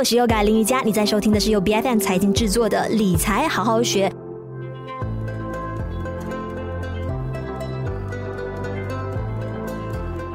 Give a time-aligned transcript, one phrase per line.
[0.00, 4.10] 我是优改林瑜伽，你在收听的是由 BFM 财经制作的理财好好学。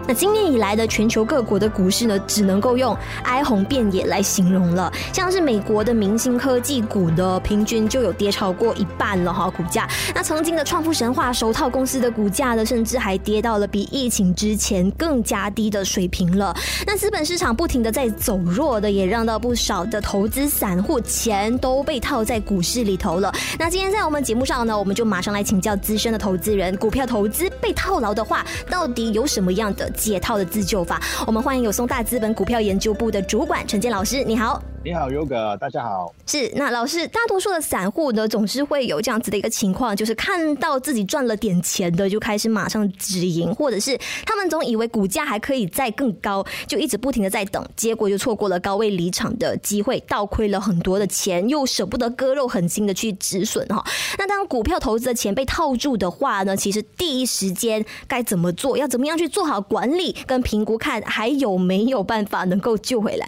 [0.07, 4.91] 那今年以来的全球各国的股市呢，只能够用哀鸿遍野来形容了。
[5.11, 9.89] 像是美国的明星科技股呢，平均就有跌超过一半了哈，股价。
[10.13, 16.55] 那曾经的创富神话首套公司的股价呢，甚至还跌到了比疫情之前更加低的水平了。
[16.85, 23.33] 那资本市场不停的在走弱的，也让到不少的投资散户钱都被套在股市里头了。
[23.57, 34.61] 那今天在我们节目上呢，我们就马上来请教资深的投资人，股票投资被套牢的话，到底有什么样的解套的自救法，我们欢迎有松大资本股票研究部的主管陈建老师，你好。
[34.85, 36.13] 你好，Yoga，大家好。
[36.27, 53.83] 是，那老师，大多数的散户呢，总是会有这样子的一个情况，就是看到自己赚了点钱的，就开始马上止盈，或者是他们总以为股价还可以再更高，就一直不停的在等，结果就错过了高位离场的机会，倒亏了很多的钱，又舍不得割肉狠心的去止损哈。
[54.19, 58.77] 那当股票投资的钱被套住的话呢，其实第一时间该怎么做？
[58.77, 63.27] 要怎么样去做好管理跟评估，看还有没有办法能够救回来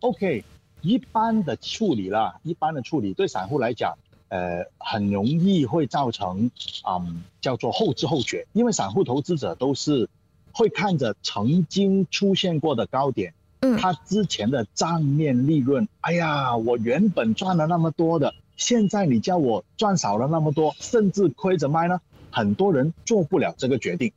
[0.00, 0.44] ？OK。
[0.82, 6.50] 一般的处理啦，一般的处理对散户来讲，呃，很容易会造成，
[6.88, 8.46] 嗯，叫做后知后觉。
[8.52, 10.08] 因为散户投资者都是
[10.52, 24.12] 会看着曾经出现过的高点，嗯，他之前的账面利润，哎呀，我原本赚了那么多的，现在你叫我赚少了那么多，甚至亏着卖呢，很多人做不了这个决定，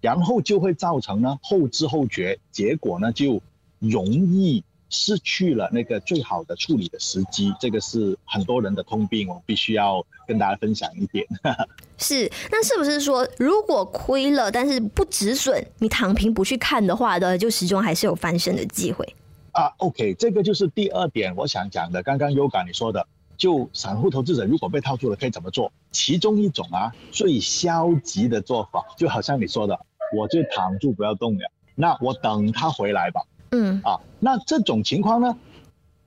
[0.00, 3.42] 然后就会造成呢后知后觉，结果呢就
[3.78, 4.64] 容易。
[4.90, 11.26] 失去了那个最好的处理的时机，这个是很多人的通病，我必须要跟大家分享一点。
[11.98, 19.14] 是，那是不是说，如果亏了，但是不止损，你躺平不去看的话呢，就始终还是有翻身的机会？
[19.52, 22.02] 啊，OK，这个就是第二点我想讲的。
[22.02, 23.06] 刚刚 Yoga 你说的，
[23.36, 25.72] 就散户投资者如果被套住了，可以怎么做？
[25.90, 29.78] 其中一种啊，最消极的做法，就好像你说的，
[30.16, 33.22] 我就躺住不要动了，那我等他回来吧。
[33.50, 35.38] 嗯啊，那这种情况呢，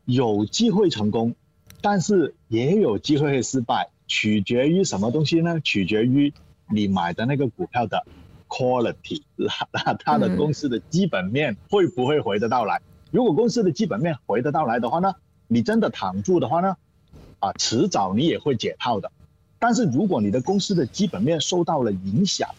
[0.06, 1.35] 有机会成功，
[1.81, 5.59] 但是也有机会会失败，取决于什么东西呢？
[5.62, 6.34] 取决于
[6.69, 8.06] 你买的那个股票的
[8.47, 12.81] quality，那它的公司的基本面会不会回得到来？
[13.09, 15.16] 如果公司的基本面回得到来的话呢，
[15.47, 16.78] 你真的躺住的话呢，
[17.40, 19.12] 啊，迟早你也会解套的。
[19.58, 22.50] 但是如果你的公司的基本面受到了影响，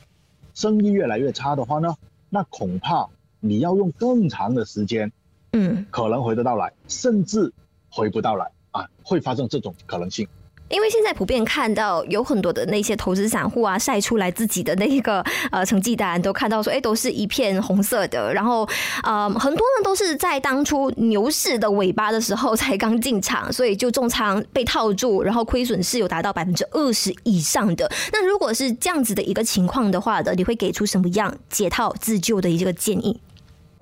[0.55, 1.97] 生意越来越差的话呢，
[2.29, 3.09] 那恐怕。
[3.45, 5.11] 你要用更长的时间，
[5.53, 7.53] 嗯，可能回得到来，甚至
[7.91, 10.27] 回不到来啊，会发生这种可能性。
[10.69, 15.23] 因为现在普遍看到有很多的那些投资散户啊，晒出来自己的那个
[15.53, 18.33] 呃成绩单，都看到说，哎，都是一片红色的。
[18.33, 18.67] 然后，
[19.03, 27.91] 呃，很多人都是在当初牛市的尾巴的时候才刚进场，所以就重仓被套住，然后亏损是有达到百分之二十以上的。
[28.11, 33.21] 那如果是这样子的一个情况的话的，你会给出什么样解套自救的一个建议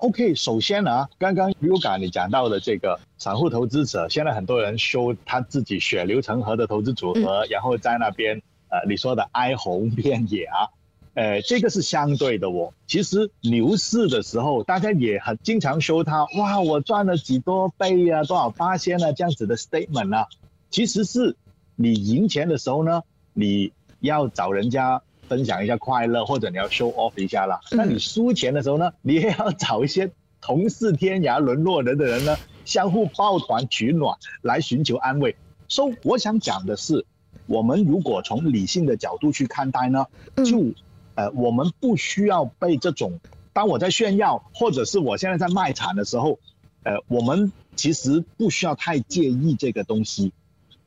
[0.01, 10.73] ？OK，首先呢，刚刚 Yoga 你讲到的这个散户投资者，现在很多人修他自己血流成河的投资组合，然后在那边呃你说的哀鸿遍野啊，
[11.13, 12.73] 呃这个是相对的哦。
[12.87, 20.25] 其实牛市的时候，大家也很经常修他，哇，我赚了几多倍啊，多少八千啊这样子的 statement 啊，
[20.71, 21.35] 其实是
[21.75, 25.03] 你赢钱的时候呢，你要找人家。
[25.31, 27.61] 分享一下快乐，或者你要 show off 一下啦。
[27.71, 30.11] 那你输钱的时候呢， 你也要找一些
[30.41, 35.37] 同是天涯沦落人的人呢，相互抱团取暖，来寻求安慰。
[35.69, 37.05] 所以我想讲的是，
[37.45, 40.07] 我们如果从理性的角度去看待呢，
[40.43, 40.73] 就
[41.15, 43.21] 呃，我们不需要被这种，
[43.53, 46.39] 当我在炫耀，或者是我现在在卖惨的时候，
[46.83, 50.33] 呃，我们其实不需要太介意这个东西，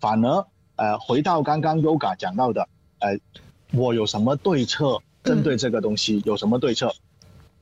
[0.00, 2.68] 反而呃，回到刚刚 Yoga 讲到的，
[2.98, 3.18] 呃。
[3.76, 5.00] 我有什么对策？
[5.22, 6.94] 针对这个东西有什么对策？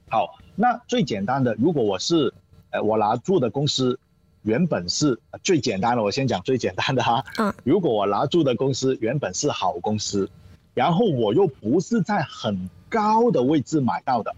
[0.08, 2.34] 好，那最简单的，如果我是，
[2.70, 4.00] 呃，我拿住的公司
[4.42, 7.24] 原本是最简单的，我先讲最简单的哈。
[7.38, 7.54] 嗯。
[7.62, 10.28] 如果我拿住的公司原本是好公司，
[10.74, 14.34] 然后我又不是在很高的位置买到的，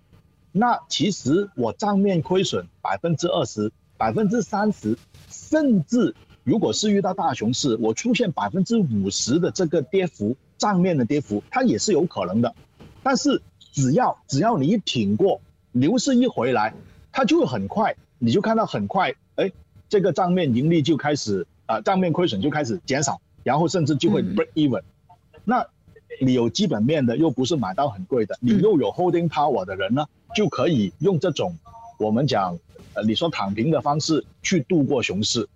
[0.53, 4.99] 那其实我账面亏损百分之二十、百分之三十，
[5.31, 10.37] 甚至如果是遇到大熊市，我出现百分之五十的这个跌幅。
[10.65, 12.55] 账面的跌幅，它也是有可能的，
[13.03, 13.43] 但是
[13.75, 16.73] 只要只要你一挺过，牛市一回来，
[17.13, 19.53] 它就会很快，你就看到很快，哎，
[19.91, 24.81] 这个账面盈利就开始啊，账面亏损就开始减少，然后甚至就会 break even。
[25.45, 25.67] 那
[26.19, 31.59] 你有基本面的，又不是买到很贵的，你又有 holding power 的人呢，就可以用这种
[31.99, 32.59] 我们讲
[32.95, 35.47] 呃，你说躺平的方式去度过熊市，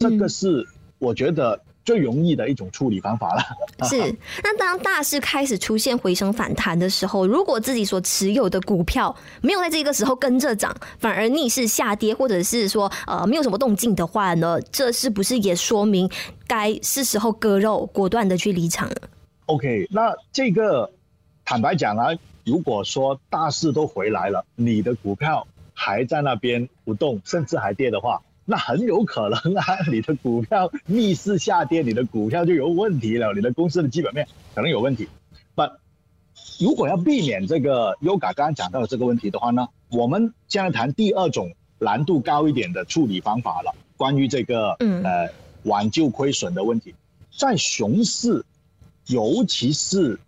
[0.00, 0.66] 这个是
[0.98, 3.42] 我觉得最容易的一种处理方法了。
[3.88, 3.96] 是，
[4.42, 16.10] 那当大势开始出现回升反弹的时候，如果自己所持有的股票没有在这个时候跟着涨，反而逆势下跌，或者是说呃没有什么动静的话呢，这是不是也说明
[16.46, 18.96] 该是时候割肉，果断的去离场了
[19.46, 20.90] ？OK，那这个
[21.44, 22.08] 坦白讲啊，
[22.44, 28.20] 如果说大势都回来了，你的股票还在那边不动，甚至还跌的话，
[28.50, 29.62] 那很有可能啊，
[29.92, 35.06] 你的股票逆势下跌，你的股票就有问题了，你的公司的基本面可能有问题。
[35.54, 35.72] But
[36.58, 45.28] 如果要避免这个 Yoga 刚刚讲到的这个问题的话呢，我们现在谈第二种难度高一点的处理方法了，关于这个呃
[45.64, 46.94] 挽救亏损的问题，
[47.36, 48.46] 在熊市，
[49.08, 50.18] 尤其是。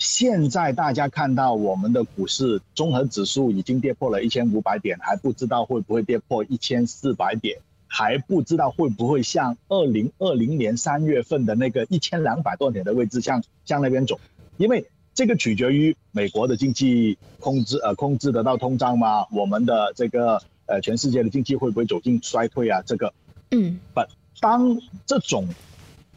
[0.00, 14.18] 现在大家看到我们的股市综合指数已经跌破了一千五百点，还不知道会不会跌破一千四百点，还不知道会不会像二零二零年三月份的那个一千两百多点的位置向向那边走，
[14.56, 19.26] 因为这个取决于美国的经济控制呃控制得到通胀吗？
[19.30, 22.80] 我们的这个呃全世界的经济会不会走进衰退啊？
[22.86, 23.12] 这个
[23.50, 24.00] 嗯，不，
[24.40, 25.46] 当这种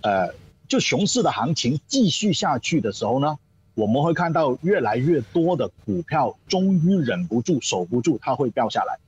[0.04, 0.34] 呃
[0.70, 3.38] 就熊市的行情继续下去的时候呢？
[3.76, 9.00] 我们会看到越来越多的股票终于忍不住、守不住，它会掉下来，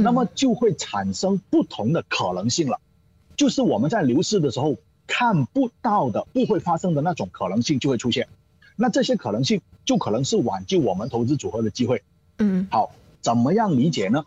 [0.00, 2.80] 那么就会产生不同的可能性了，
[3.36, 4.76] 就是我们在牛市的时候
[5.06, 8.28] 看不到的、不会发生的那种可能性就会出现，
[8.76, 12.02] 那这些可能性就可能是挽救我们投资组合的机会。
[12.38, 14.24] 嗯，好，怎么样理解呢？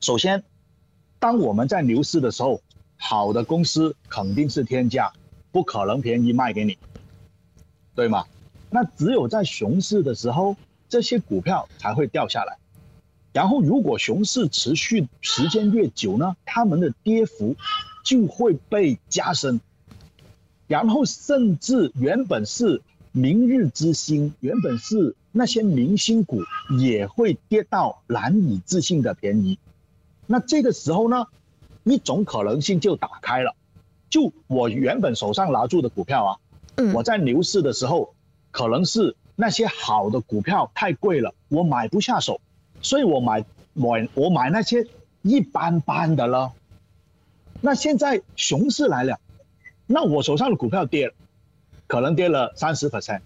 [0.00, 0.42] 首先，
[1.18, 2.62] 当我们在牛市的时候，
[2.96, 5.12] 好的公司肯定是天价，
[5.52, 6.78] 不可能便宜卖给你，
[7.94, 8.24] 对吗？
[8.70, 10.56] 那只有在熊市的时候，
[10.88, 12.58] 这些股票才会掉下来。
[13.32, 17.56] 然后，如果熊市持续时间越久呢，它们的跌幅
[18.04, 19.60] 就会被加深。
[20.66, 22.82] 然后，甚至原本是
[23.12, 26.42] 明日之星，原本是那些明星股，
[26.78, 29.58] 也会跌到难以置信的便宜。
[30.26, 31.26] 那这个时候呢，
[31.84, 33.54] 一种可能性就打开了。
[34.10, 36.32] 就我原本手上拿住的股票啊，
[36.92, 38.14] 我在牛市的时候。
[38.50, 42.40] 可能是那些好的股票太贵了，我买不下手，
[42.82, 44.86] 所以我买买我买那些
[45.22, 46.52] 一般般的了。
[47.60, 49.20] 那现在熊市来了，
[49.86, 51.14] 那我手上的股票跌了，
[51.86, 53.20] 可能跌了三十 percent，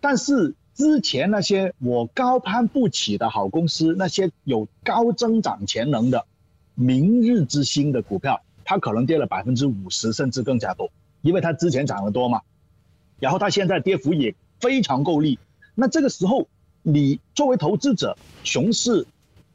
[0.00, 6.26] 但是之前那些我高攀不起的好公司，那些有高增长潜能的
[6.74, 10.90] 明日之星的股票，它可能跌了百分之五十甚至更加多，
[11.20, 12.40] 因为它之前涨得多嘛，
[13.20, 14.34] 然后它现在跌幅也。
[14.62, 15.40] 非常够力，
[15.74, 16.46] 那这个时候，
[16.82, 19.04] 你作为投资者，熊市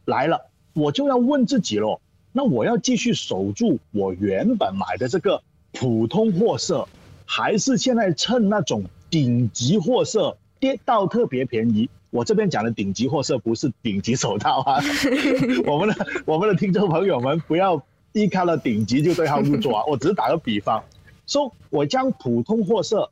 [0.03, 2.01] 来了，我就要问自己喽，
[2.33, 6.85] 那我要继续守住我原本买的这个普通货色，
[7.25, 11.89] 还是现在趁那种顶级货色跌到特别便宜？
[12.09, 14.81] 我这边讲的顶级货色不是顶级手套啊，
[15.65, 17.81] 我们的我们的听众朋友们不要
[18.11, 20.83] 一看了顶级就对号入座啊，我只是打个比方，
[21.25, 23.09] 说我将普通货色。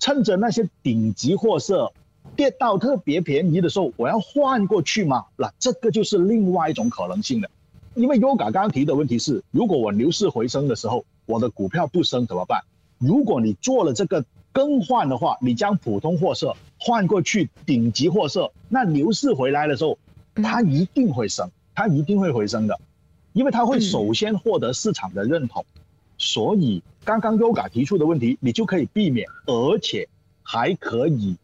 [0.00, 1.92] 趁着那些顶级货色
[2.34, 5.26] 跌到特别便宜的时候，我要换过去吗？
[5.36, 7.48] 那这个就是另外一种可能性的。
[7.94, 12.62] 因为 Yoga 刚刚提的问题是，如果我牛市回升的时候，我的股票不升怎么办？
[12.98, 19.98] 如果你做了这个更换的话，你将普通货色换过去顶级货色，那牛市回来的时候，
[20.34, 22.78] 它一定会升，它一定会回升的，
[23.32, 25.64] 因为它会首先获得市场的认同。
[26.16, 30.08] 所以，刚刚 Yoga 提出的问题，你就可以避免，而且
[30.42, 31.36] 还可以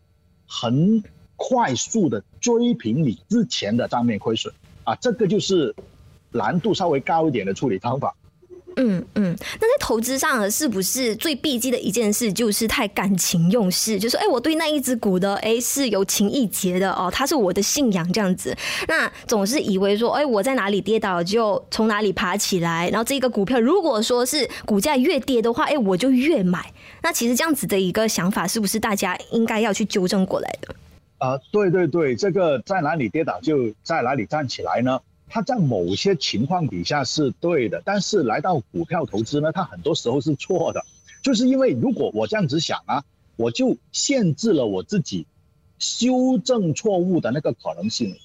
[0.46, 1.02] 很
[1.36, 4.94] 快速的追平你之前的账面亏损啊！
[4.96, 5.74] 这个就是
[6.30, 8.14] 难度稍微高一点的处理方法。
[8.76, 13.98] 嗯嗯，那在投资上呢，是不是最避忌的一件事就是太感情用事？
[13.98, 18.54] 就是哎，我对那一只股的哎是有情意结的哦，它是我的信仰这样子。
[18.86, 26.72] 那总是以为说哎，我在哪里跌倒就从哪里爬起来，然后这个股票如果说是股价越跌的话，哎，我就越买。
[27.02, 30.74] 那其实这样子的一个想法，是不是大家应该要去纠正过来的？
[31.18, 35.00] 啊、呃，对对对，这个在哪里跌倒就在哪里站起来呢？
[35.28, 40.84] 它在某些情况底下是对的，但是来到股票投资呢，它很多时候是错的，
[41.22, 43.04] 就是因为如果我这样子想啊，
[43.36, 45.26] 我就限制了我自己
[45.78, 48.16] 修正错误的那个可能性。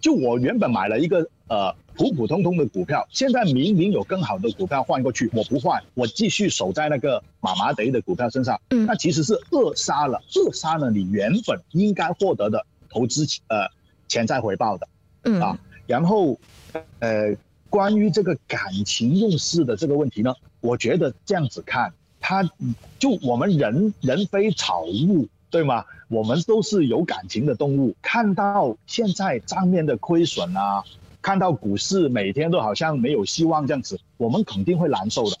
[0.00, 13.68] 就我原本买了一个呃普普通通的股票，现在明明有更好的股票换过去，我不换，我继续守在那个麻麻得的股票身上，那其实是扼杀了扼杀了你原本应该获得的投资呃
[14.06, 14.86] 潜在回报的，
[15.42, 15.58] 啊。
[15.86, 16.38] 然后，
[16.98, 17.36] 呃，
[17.70, 22.42] 关于这个感情用事的这个问题呢，我觉得这样子看，他
[22.98, 25.84] 就我们人人非草木，对吗？
[26.08, 27.94] 我们都是有感情的动物。
[28.00, 30.84] 看到现在账面的亏损啊，
[31.20, 35.36] 看到股市每天都好像没有希望这样子，我们肯定会难受的。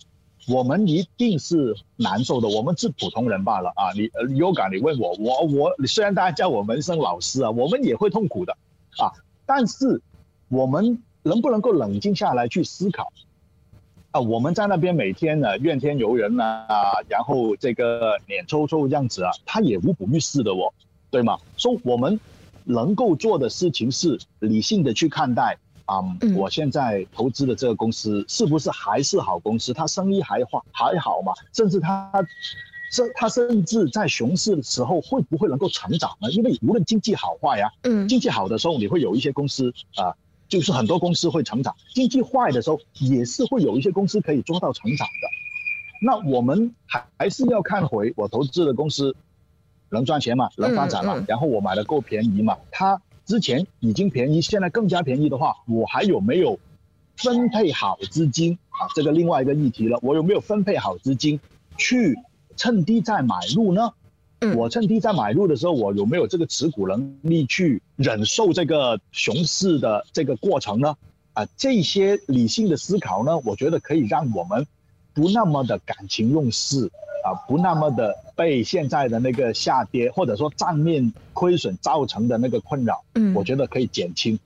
[0.48, 2.46] 我们一定是难受的。
[2.48, 3.90] 我们是普通人罢了啊！
[3.94, 8.56] 你呃，Yoga，你问我，我我虽然大家叫我们一声老师啊，我们也会痛苦的
[8.98, 9.10] 啊。
[9.44, 10.00] 但是
[10.48, 11.02] 我们。
[11.26, 13.12] 能不能够冷静下来去思考？
[14.12, 20.72] 啊，我们在那边每天呢怨天尤人啊，然后这个脸抽抽这样子啊，他也无补于事的哦，
[21.10, 21.36] 对吗？
[21.56, 22.20] 所以我们
[22.62, 25.96] 能够做的事情是理性的去看待啊，
[26.36, 29.72] 我现在投资的这个公司是不是还是好公司？
[29.72, 31.32] 它生意还好还好嘛？
[31.52, 32.08] 甚至它
[32.92, 36.30] 甚它甚至在熊市的时候会不会能够成长呢？
[36.30, 40.14] 因为无论经济好坏呀，嗯，经济好的时候你会有一些公司啊。
[40.48, 45.28] 就是很多公司会成长，经济坏的时候也是会有一些公司可以做到成长的。
[46.00, 49.16] 那我们还还是要看回我投资的公司
[49.88, 56.58] 能赚钱嘛，能发展嘛，然后我买的够便宜嘛，它之前已经便宜，现在更加便宜的话，我还有没有
[57.16, 58.86] 分配好资金啊？
[58.94, 61.40] 这个另外一个议题了，我有没有分配好资金
[61.76, 62.16] 去
[62.56, 63.92] 趁低再买入呢？
[64.54, 70.96] 我趁低在买入的时候，我有没有这个持股能力去忍受这个熊市的这个过程呢？
[71.32, 74.66] 啊，这些理性的思考呢，我觉得可以让我们
[75.12, 76.90] 不那么的感情用事
[77.24, 84.38] 啊，不那么的被现在的那个下跌或者说账面亏损造成的那个困扰，嗯，我觉得可以减轻。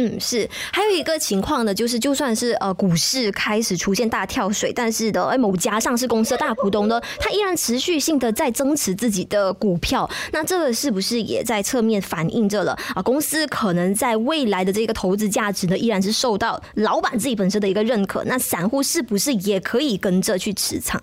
[0.00, 13.02] 嗯，是，还有一个情况呢，就是就算是呃股市开始出现大跳水，但是的，哎，某家上市公司的大股东呢，他依然持续性的在增持自己的股票，那这个是不是也在侧面反映着了啊？
[13.02, 21.02] 公司可能在未来的这个投资价值呢，依然是受到老板自己本身的一个认可，那散户是不是也可以跟着去持仓？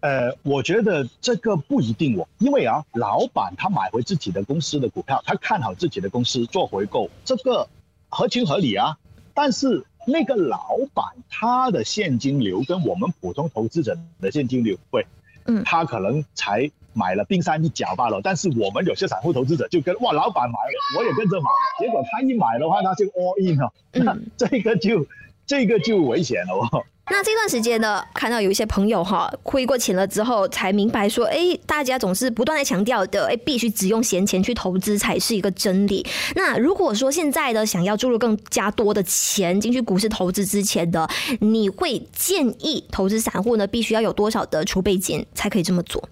[0.00, 7.68] 呃，我觉得这个不一定哦，因为啊，老板他买回自己的公司的股票，他看好自己的公司做回购，这个。
[8.14, 8.98] 合情合理啊，
[9.32, 15.06] 但是那个老板他的现金流跟我们普通投资者的现金流，会，
[15.46, 18.20] 嗯，他可能才买了冰山一角罢了。
[18.22, 21.46] 但是我们有些散户投资者就跟哇，老板买了，我也跟着买，
[21.80, 25.06] 结果他一买的话，他就 all in 了，那 这个就
[25.46, 26.84] 这个就危险了哦。
[27.12, 36.06] 那这段时间呢，看到有一些朋友哈亏过钱了之后，才明白说，哎，大家总是不断的强调的，哎，必须只用闲钱去投资才是一个真理。
[36.34, 41.06] 那如果说现在的想要注入更加多的钱进去股市投资之前的，
[41.40, 46.08] 你会建议投资散户呢，必须要有多少的储备金才可以这么做？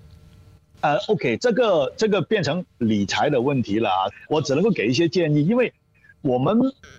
[0.82, 5.72] 呃，OK，这个这个变成理财的问题了啊，我只能够给一些建议，因为。
[6.22, 6.58] 我们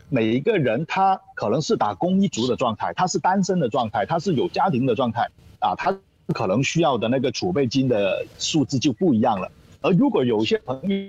[0.10, 5.96] 每一个人，他可能是打工一族的状态，他是单身的状态，他是有家庭的状态，啊，他
[6.34, 9.51] 可能需要的那个储备金的数字就不一样了。
[9.82, 11.08] 而如果有些朋友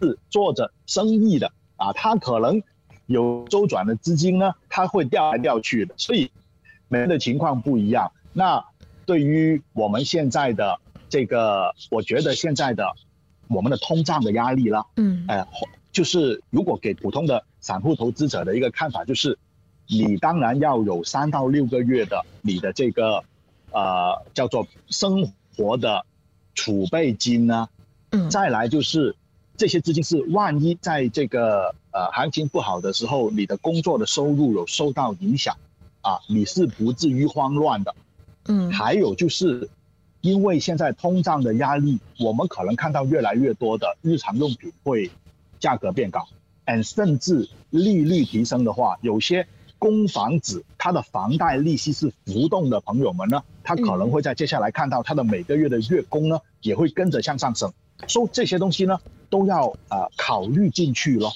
[0.00, 2.62] 是做着生意的，啊，他可能
[3.04, 6.30] 有周转的资金呢，他会调来调去的，所以
[6.88, 8.10] 每个人的情况不一样。
[8.32, 8.64] 那
[9.04, 12.94] 对于我们现在的这个，我觉得现在的
[13.48, 15.46] 我们的通胀的压力了，嗯，哎。
[16.00, 19.38] 就是如果给普通的散户投资者的一个看法，就是
[19.86, 23.22] 你当然要有三到六个月的你的这个
[23.70, 26.06] 呃叫做生活的
[26.54, 27.68] 储备金呢，
[28.12, 29.14] 嗯，再来就是
[29.58, 35.54] 这些资金是万一在这个呃行情不好的时候，你的工作的收入有受到影响
[36.00, 37.94] 啊，你是不至于慌乱的，
[38.46, 39.68] 嗯，还有就是
[40.22, 45.10] 因为现在通胀的压力，我们可能看到越来越多的日常用品会。
[45.60, 46.26] 价格变高
[46.66, 49.46] ，and 甚至利率提升的话，有些
[49.78, 57.72] 供房子它的房贷利息是浮动的朋友们呢，他可能会在接下来看到他的每个月的月供呢，也会跟着向上升，
[58.08, 58.98] 所以这些东西呢
[59.30, 61.32] 都要呃考虑进去咯。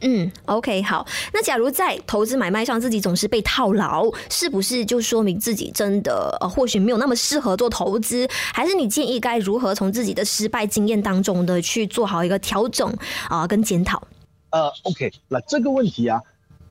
[0.00, 8.26] 嗯，OK，好，那假如在投资买卖上自己总是被套牢，是不是就说明自己真的呃或许没有那么适合做投资？
[8.52, 12.88] 还是你建议该如何从自己的失败经验当中的去做好一个调整
[13.28, 14.00] 啊、呃、跟检讨？
[14.50, 16.22] 呃，OK，那这个问题啊，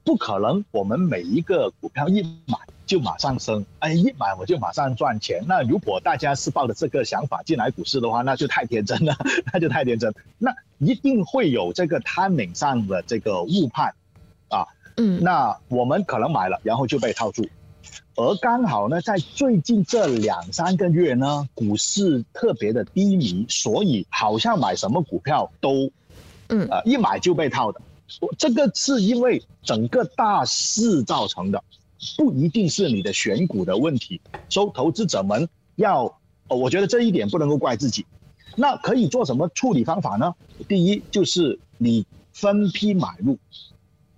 [0.05, 2.57] 不可能我们每一个股票一买
[2.93, 5.43] 就马上升，哎，一买我就马上赚钱。
[5.47, 9.17] 那如果大家是抱着这个想法进来股市的话，那就太天真了，
[9.51, 10.13] 那就太天真。
[10.37, 13.95] 那一定会有这个 timing 上的这个误判，
[14.49, 17.49] 啊，嗯，那我们可能买了，然后就被套住，
[18.15, 25.89] 而刚好呢，在最近这两三个月呢，股市特别的低迷，所以好像买什么股票都，
[26.49, 27.81] 嗯，呃，一买就被套的，
[28.37, 31.63] 这个是因为整个大势造成的。
[32.17, 34.21] 不一定是你的选股的问题。
[34.49, 36.05] 所以投资者们要，
[36.47, 38.05] 哦，我觉得这一点不能够怪自己。
[38.55, 40.35] 那可以做什么处理方法呢？
[40.67, 43.37] 第一就是你分批买入，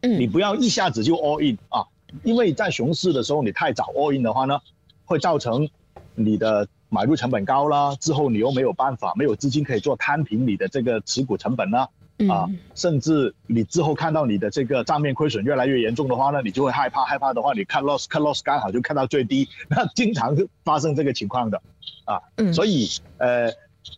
[0.02, 1.86] 嗯，你不要一下子就 all in 啊，
[2.24, 4.60] 因为在熊市的时候你太早 all in 的话呢，
[5.06, 5.70] 会造成
[6.16, 11.88] 你的买入成本高了，之后你又没有办法，没有资金可以做摊平你的这个持股成本呢，
[12.30, 21.62] 啊，甚至你之后看到你的这个账面亏损越来越严重的话呢，你就会害怕，害怕的话你看 loss cut loss 刚好就看到最低，那经常是发生这个情况的，
[22.06, 22.22] 啊，
[22.54, 23.52] 所以呃。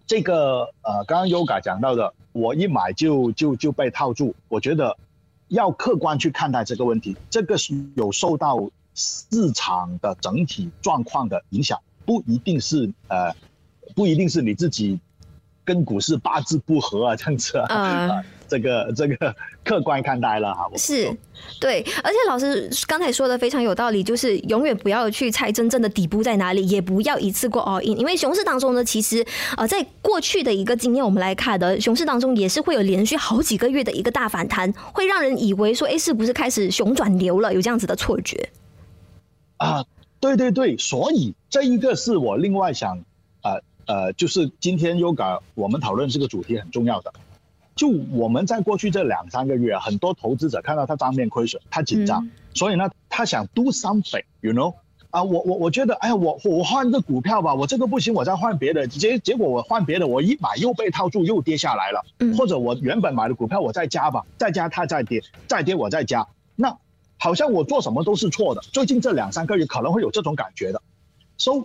[0.06, 4.36] 这个呃，刚刚 Yoga 讲到的，我一买就就就被套住。
[4.50, 4.98] 我觉得
[5.48, 13.34] 要客观去看待这个问题，这个是有受到市场的整体状况的影响，不一定是呃，
[13.96, 15.00] 不一定是你自己
[15.68, 18.08] 跟股市八字不合啊，这样子啊。
[18.08, 18.24] Uh.
[18.50, 21.14] 这个这个客观看待了哈，是，
[21.60, 29.26] 对，而且老师刚才说的非常有道理，就是永远不要去猜真正的底部在哪里，也不要一次过 all in，因为熊市当中呢，其实
[29.58, 37.54] 呃，在过去的一个经验我们来看的，熊市当中也是会有连续好几个月的一个大反弹，会让人以为说，哎，是不是开始熊转牛了？
[37.54, 38.48] 有这样子的错觉
[39.58, 39.84] 啊？
[40.22, 43.04] 对对对，所以这一个是我另外想，
[43.88, 47.12] 呃呃，就是今天 Yoga 我们讨论这个主题很重要的。
[47.76, 54.74] 就我们在过去这两三个月，很多投资者看到他账面亏损，他紧张，嗯、所以呢，他想 do something，you know？
[55.12, 58.88] 啊，我我我觉得，哎呀，我我换个股票吧，我这个不行，我再换别的。
[58.88, 62.04] 结结果我换别的，我一买又被套住，又跌下来了。
[62.20, 62.36] 嗯。
[62.36, 66.28] 或者我原本买的股票，我再加吧，再加它再跌，再跌我再加。
[66.56, 66.78] 那
[67.20, 68.62] 好像我做什么都是错的。
[68.74, 70.82] 最近这两三个月可能会有这种感觉的。
[71.38, 71.64] So，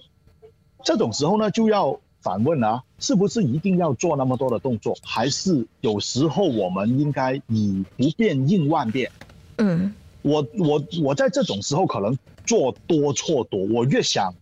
[0.85, 1.99] 这种时候呢，就要。
[2.23, 4.97] 反问啊，是不是一定要做那么多的动作？
[5.03, 9.11] 还是有时候我们应该以不变应万变？
[9.59, 14.33] 嗯，我我我在这种时候可能做多错多，我越想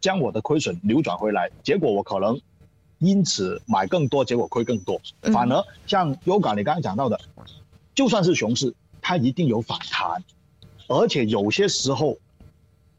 [0.00, 2.38] 将我的亏损扭转回来，结果我可能
[2.98, 5.00] 因此买更多，结果亏更多。
[5.32, 7.18] 反而像 Yoga 你刚刚讲到的，
[7.94, 10.22] 就算是熊市，它一定有反弹，
[10.86, 12.18] 而且有些时候，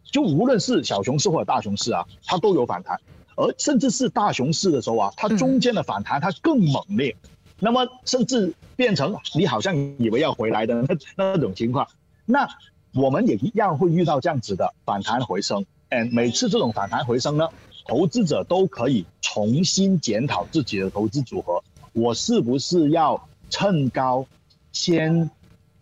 [0.04, 3.00] 就无论是小熊市或者大熊市啊，它都有反弹。
[3.36, 10.98] 而甚至是大熊市的时候啊，它中间的反弹它更猛烈，嗯、那么甚至变成你好像以为要回来的那
[11.34, 11.88] 那种情况，
[12.26, 12.48] 那
[12.94, 15.66] 我们也一样会遇到这样子的反弹回升。
[15.90, 17.48] 嗯，每次这种反弹回升呢，
[17.88, 24.26] 投资者都可以重新检讨自己的投资组合，我是不是要趁高
[24.72, 25.30] 先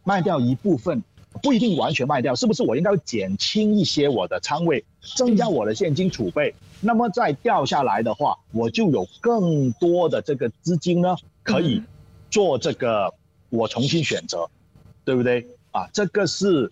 [0.04, 1.04] 卖掉一部分？
[1.42, 4.84] 不一定完全卖掉，是不是我应该减轻一些我的仓位，
[5.16, 6.54] 增加我的现金储备？
[6.80, 11.84] 那么再掉下来的话，我就有更多的这个资金呢，可以
[12.30, 13.14] 做这个
[13.50, 14.50] 我重新选择，
[15.06, 15.48] 对不对？
[15.72, 16.70] 啊，这个是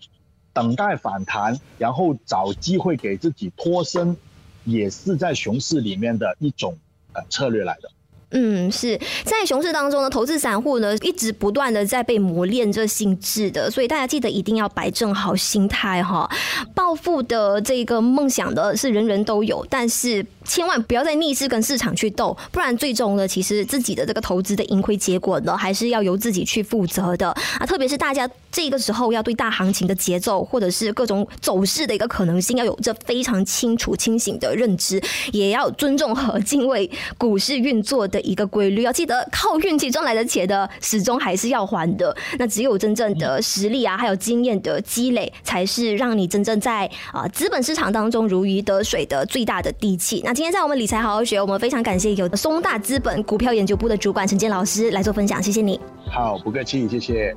[0.52, 4.16] 等待反弹，然后找机会给自己脱身，
[4.64, 6.76] 也是在熊市里面的一种
[7.12, 7.90] 呃策略来的。
[8.32, 16.30] 嗯，是在熊市当中呢，投资散户呢一直不断的在被磨练这心智的，所以大家记得一定要摆正好心态哈。
[16.74, 27.64] 暴富的这个梦想的是人人都有，但是千万不要再逆势跟市场去斗，不然最终呢，其实自己的这个投资的盈亏结果呢，还是要由自己去负责的啊。
[27.64, 35.00] 特别是大家这个时候要对大行情的节奏或者是各种走势的一个可能性，要有着非常清楚清醒的认知，
[35.32, 38.20] 也要尊重和敬畏股市运作的。
[38.20, 42.14] 一个规律，要记得靠运气赚来的钱的，始终还是要还的。
[42.38, 50.20] 那只有真正的实力啊，还有经验的积累，才是让你真正在啊资本市场当中如鱼得水的最大的底气。
[50.24, 55.78] 那今天在我们理财好好学，我们非常感谢有松大资本股票研究部的主管陈建老师来做分享，谢谢你。
[56.10, 57.36] 好，不客气，谢谢。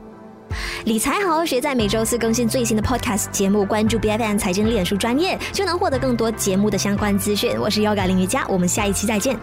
[0.86, 7.60] 理财好好学在每周四更新最新的 Podcast 节目，关注 BFM 财经脸书专业，就能获得更多节目的相关资讯。
[7.60, 9.38] 我是 Yoga 林瑜伽，我们下一期再见。